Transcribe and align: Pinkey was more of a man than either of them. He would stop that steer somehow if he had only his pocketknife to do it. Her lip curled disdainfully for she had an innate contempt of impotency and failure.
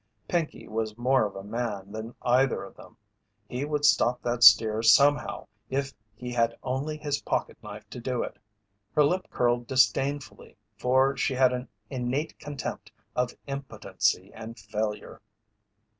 Pinkey 0.27 0.67
was 0.67 0.97
more 0.97 1.27
of 1.27 1.35
a 1.35 1.43
man 1.43 1.91
than 1.91 2.15
either 2.23 2.63
of 2.63 2.75
them. 2.75 2.97
He 3.47 3.65
would 3.65 3.85
stop 3.85 4.19
that 4.23 4.43
steer 4.43 4.81
somehow 4.81 5.45
if 5.69 5.93
he 6.15 6.31
had 6.33 6.57
only 6.63 6.97
his 6.97 7.21
pocketknife 7.21 7.87
to 7.91 7.99
do 7.99 8.23
it. 8.23 8.39
Her 8.95 9.03
lip 9.03 9.27
curled 9.29 9.67
disdainfully 9.67 10.57
for 10.75 11.15
she 11.15 11.35
had 11.35 11.53
an 11.53 11.67
innate 11.91 12.39
contempt 12.39 12.91
of 13.15 13.35
impotency 13.45 14.31
and 14.33 14.57
failure. 14.57 15.21